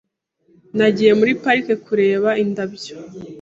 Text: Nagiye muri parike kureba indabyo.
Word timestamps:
Nagiye 0.77 1.11
muri 1.19 1.31
parike 1.41 1.73
kureba 1.85 2.29
indabyo. 2.43 2.95